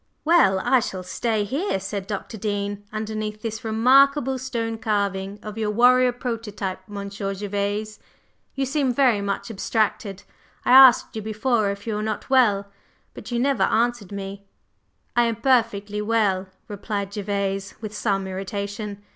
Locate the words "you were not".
11.85-12.31